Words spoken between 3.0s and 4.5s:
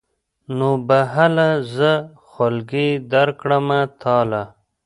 درکړمه تاله.